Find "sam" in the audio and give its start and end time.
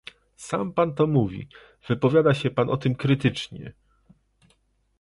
0.37-0.73